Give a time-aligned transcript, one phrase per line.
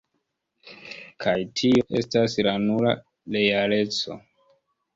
[1.25, 2.97] Kaj tio, estas la nura
[3.39, 4.21] realeco.